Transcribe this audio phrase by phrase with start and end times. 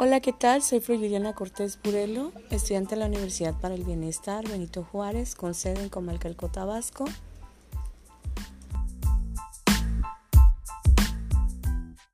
[0.00, 0.62] Hola, ¿qué tal?
[0.62, 5.82] Soy Liliana Cortés Burelo, estudiante de la Universidad para el Bienestar Benito Juárez, con sede
[5.82, 7.04] en Comalcalco, Tabasco.